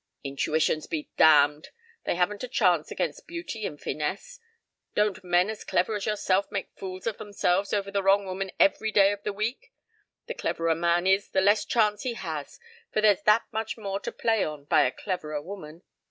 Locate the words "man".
10.75-11.05